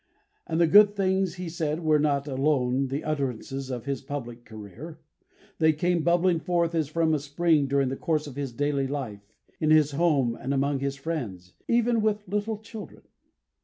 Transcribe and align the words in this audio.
And 0.47 0.59
the 0.59 0.65
good 0.65 0.95
things 0.95 1.35
he 1.35 1.47
said 1.47 1.81
were 1.83 1.99
not 1.99 2.27
alone 2.27 2.87
the 2.87 3.03
utterances 3.03 3.69
of 3.69 3.85
his 3.85 4.01
public 4.01 4.45
career; 4.45 4.99
they 5.59 5.73
came 5.73 6.01
bubbling 6.01 6.39
forth 6.39 6.73
as 6.73 6.87
from 6.87 7.13
a 7.13 7.19
spring 7.19 7.67
during 7.67 7.89
the 7.89 7.95
course 7.95 8.25
of 8.25 8.35
his 8.35 8.51
daily 8.51 8.87
life, 8.87 9.21
in 9.59 9.69
his 9.69 9.91
home 9.91 10.33
and 10.35 10.55
among 10.55 10.79
his 10.79 10.95
friends, 10.95 11.53
even 11.67 12.01
with 12.01 12.27
little 12.27 12.57
children. 12.57 13.03